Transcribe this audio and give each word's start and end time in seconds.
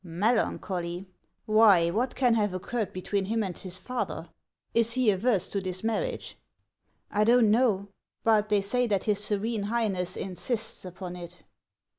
"Melancholy! 0.03 1.05
Why, 1.45 1.91
what 1.91 2.15
can 2.15 2.33
have 2.33 2.55
occurred 2.55 2.91
between 2.91 3.25
him 3.25 3.43
and 3.43 3.55
his 3.55 3.77
father? 3.77 4.29
Is 4.73 4.93
he 4.93 5.11
averse 5.11 5.47
to 5.49 5.61
this 5.61 5.83
marriage?"" 5.83 6.39
I 7.11 7.23
do 7.23 7.35
not 7.39 7.49
know. 7.51 7.87
But 8.23 8.49
they 8.49 8.61
say 8.61 8.87
that 8.87 9.03
his 9.03 9.23
Serene 9.23 9.61
High 9.61 9.89
ness 9.89 10.17
insists 10.17 10.85
upon 10.85 11.15
it." 11.15 11.43